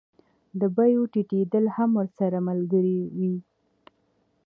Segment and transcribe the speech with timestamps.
[0.59, 3.35] د بیو ټیټېدل هم ورسره ملګري وي